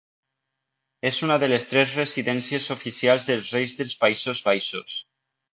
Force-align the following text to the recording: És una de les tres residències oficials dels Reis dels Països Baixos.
És 1.09 1.19
una 1.27 1.37
de 1.43 1.49
les 1.51 1.67
tres 1.73 1.93
residències 2.01 2.67
oficials 2.79 3.29
dels 3.29 3.55
Reis 3.57 3.79
dels 3.83 3.97
Països 4.05 4.43
Baixos. 4.49 4.99